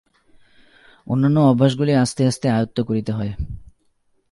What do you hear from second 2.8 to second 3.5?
করিতে হয়।